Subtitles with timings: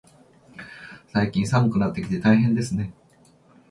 [1.09, 2.91] 最近、寒くなってきて大変ですね。